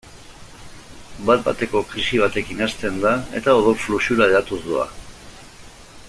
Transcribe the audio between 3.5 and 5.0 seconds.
odol-fluxura hedatuz doa.